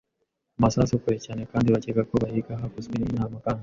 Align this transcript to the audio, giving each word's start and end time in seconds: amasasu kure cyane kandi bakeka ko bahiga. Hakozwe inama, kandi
amasasu 0.57 0.93
kure 1.03 1.17
cyane 1.25 1.41
kandi 1.51 1.73
bakeka 1.75 2.01
ko 2.09 2.13
bahiga. 2.23 2.59
Hakozwe 2.61 2.93
inama, 3.07 3.35
kandi 3.43 3.59